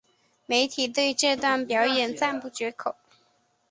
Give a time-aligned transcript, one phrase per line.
[0.47, 2.95] 媒体对这段表演赞不绝口。